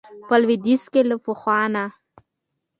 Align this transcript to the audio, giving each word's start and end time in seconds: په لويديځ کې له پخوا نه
په 0.27 0.35
لويديځ 0.41 0.83
کې 0.91 1.01
له 1.09 1.15
پخوا 1.25 1.59
نه 1.73 1.85